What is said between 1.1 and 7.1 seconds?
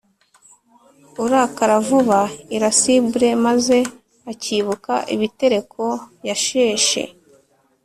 urakara vuba (irascible) maze akibuka ibitereko yasheshe.